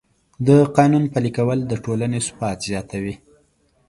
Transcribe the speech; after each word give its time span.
د 0.47 0.49
قانون 0.77 1.03
پلي 1.13 1.31
کول 1.37 1.59
د 1.65 1.73
ټولنې 1.83 2.19
ثبات 2.27 2.57
زیاتوي. 2.69 3.15